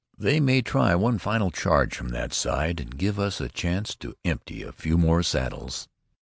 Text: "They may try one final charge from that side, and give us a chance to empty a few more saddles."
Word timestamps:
"They 0.17 0.39
may 0.39 0.63
try 0.63 0.95
one 0.95 1.19
final 1.19 1.51
charge 1.51 1.95
from 1.95 2.09
that 2.09 2.33
side, 2.33 2.79
and 2.79 2.97
give 2.97 3.19
us 3.19 3.39
a 3.39 3.49
chance 3.49 3.93
to 3.97 4.17
empty 4.25 4.63
a 4.63 4.71
few 4.71 4.97
more 4.97 5.21
saddles." 5.21 5.89